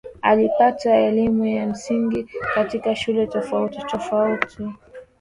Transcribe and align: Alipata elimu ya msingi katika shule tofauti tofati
Alipata 0.21 0.95
elimu 0.97 1.45
ya 1.45 1.67
msingi 1.67 2.27
katika 2.55 2.95
shule 2.95 3.27
tofauti 3.27 3.81
tofati 3.85 4.69